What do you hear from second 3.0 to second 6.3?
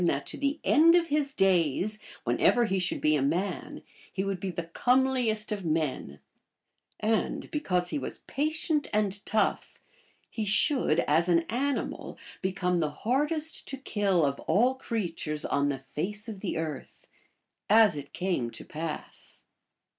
a man, he would be the comeliest of men;